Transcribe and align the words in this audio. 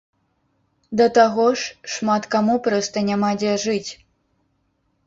Да 1.01 1.07
таго 1.17 1.45
ж, 1.63 1.75
шмат 1.97 2.23
каму 2.37 2.55
проста 2.69 3.07
няма 3.13 3.31
дзе 3.45 3.53
жыць. 3.67 3.89